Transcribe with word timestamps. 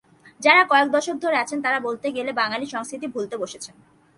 যাঁরা 0.39 0.63
কয়েক 0.65 0.87
দশক 0.95 1.15
ধরে 1.23 1.37
আছেন, 1.37 1.59
তাঁরা 1.61 1.79
বলতে 1.79 2.07
গেলে 2.11 2.31
বাঙালি 2.33 2.65
সংস্কৃতি 2.65 3.07
ভুলতে 3.07 3.35
বসেছেন। 3.37 3.75